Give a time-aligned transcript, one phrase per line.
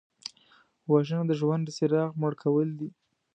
[0.91, 2.89] وژنه د ژوند د څراغ مړ کول دي